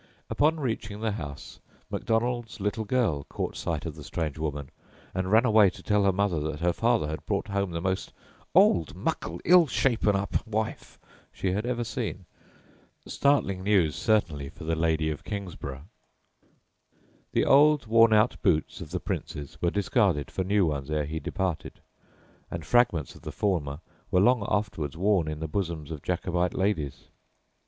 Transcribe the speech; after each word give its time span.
Upon 0.31 0.59
reaching 0.59 1.01
the 1.01 1.11
house, 1.11 1.59
Macdonald's 1.91 2.59
little 2.59 2.85
girl 2.85 3.23
caught 3.25 3.55
sight 3.55 3.85
of 3.85 3.93
the 3.93 4.03
strange 4.03 4.39
woman, 4.39 4.71
and 5.13 5.29
ran 5.31 5.45
away 5.45 5.69
to 5.69 5.83
tell 5.83 6.05
her 6.05 6.11
mother 6.11 6.39
that 6.39 6.59
her 6.59 6.73
father 6.73 7.07
had 7.07 7.23
brought 7.27 7.49
home 7.49 7.69
"the 7.69 7.79
most 7.81 8.11
old, 8.55 8.95
muckle, 8.95 9.39
ill 9.45 9.67
shapen 9.67 10.15
up 10.15 10.37
wife" 10.47 10.97
she 11.31 11.51
had 11.51 11.67
ever 11.67 11.83
seen. 11.83 12.25
Startling 13.05 13.61
news 13.61 13.95
certainly 13.95 14.49
for 14.49 14.63
the 14.63 14.75
lady 14.75 15.11
of 15.11 15.23
Kingsburgh! 15.23 15.83
The 17.33 17.45
old 17.45 17.85
worn 17.85 18.11
out 18.11 18.41
boots 18.41 18.81
of 18.81 18.89
the 18.89 18.99
Prince's 18.99 19.61
were 19.61 19.69
discarded 19.69 20.31
for 20.31 20.43
new 20.43 20.65
ones 20.65 20.89
ere 20.89 21.05
he 21.05 21.19
departed, 21.19 21.79
and 22.49 22.65
fragments 22.65 23.13
of 23.13 23.21
the 23.21 23.31
former 23.31 23.81
were 24.09 24.19
long 24.19 24.47
afterwards 24.49 24.97
worn 24.97 25.27
in 25.27 25.41
the 25.41 25.47
bosoms 25.47 25.91
of 25.91 26.01
Jacobite 26.01 26.55
ladies. 26.55 27.07